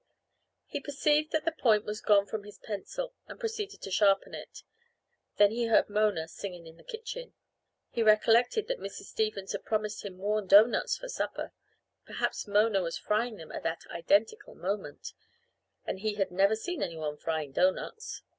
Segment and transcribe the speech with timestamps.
[0.65, 4.63] He perceived that the point was gone from his pencil, and proceeded to sharpen it.
[5.37, 7.33] Then he heard Mona singing in the kitchen,
[7.95, 9.09] and recollected that Mrs.
[9.11, 11.51] Stevens had promised him warm doughnuts for supper.
[12.03, 15.13] Perhaps Mona was frying them at that identical moment
[15.85, 18.23] and he had never seen anyone frying doughnuts.